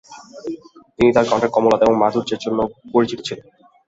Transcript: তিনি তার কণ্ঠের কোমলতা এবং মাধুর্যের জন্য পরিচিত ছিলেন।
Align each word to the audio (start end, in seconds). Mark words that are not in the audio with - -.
তিনি 0.95 1.09
তার 1.15 1.25
কণ্ঠের 1.29 1.51
কোমলতা 1.51 1.83
এবং 1.85 1.95
মাধুর্যের 1.99 2.39
জন্য 2.41 2.59
পরিচিত 2.93 3.19
ছিলেন। 3.27 3.45